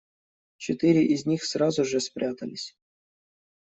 Четыре 0.57 1.05
из 1.05 1.27
них 1.27 1.45
сразу 1.45 1.85
же 1.85 1.99
спрятались. 1.99 2.75